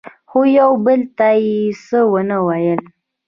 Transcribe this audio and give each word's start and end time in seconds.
خو 0.29 0.39
یو 0.59 0.71
بل 0.85 1.01
ته 1.17 1.27
یې 1.43 1.59
څه 1.85 1.99
ونه 2.11 2.37
ویل. 2.47 2.81